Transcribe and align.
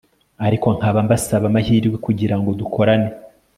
ariko 0.45 0.67
nkaba 0.77 0.99
mbasaba 1.05 1.45
amahirwe 1.51 1.95
kugira 2.05 2.35
ngo 2.39 2.49
dukorane 2.59 3.09